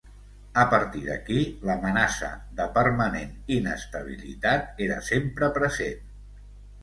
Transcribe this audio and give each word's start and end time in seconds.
A 0.59 0.61
partir 0.69 1.01
d'aquí, 1.07 1.41
l'amenaça 1.69 2.29
de 2.59 2.65
permanent 2.79 3.35
inestabilitat 3.57 4.83
era 4.87 4.97
sempre 5.11 5.51
present. 5.59 6.01